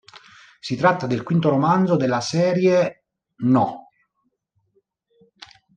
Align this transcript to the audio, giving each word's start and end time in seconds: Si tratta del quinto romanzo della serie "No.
Si 0.59 0.75
tratta 0.77 1.05
del 1.05 1.21
quinto 1.21 1.49
romanzo 1.49 1.95
della 1.95 2.21
serie 2.21 3.03
"No. 3.43 3.89